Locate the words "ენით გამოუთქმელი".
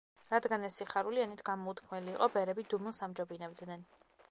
1.25-2.11